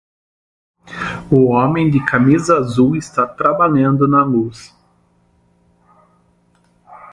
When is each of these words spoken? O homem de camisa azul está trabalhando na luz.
O 1.31 1.49
homem 1.51 1.91
de 1.91 2.03
camisa 2.03 2.57
azul 2.57 2.95
está 2.97 3.27
trabalhando 3.27 4.07
na 4.07 4.23
luz. 4.23 4.75